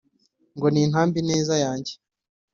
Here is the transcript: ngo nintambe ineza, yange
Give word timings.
ngo 0.55 0.67
nintambe 0.69 1.17
ineza, 1.21 1.55
yange 1.63 1.93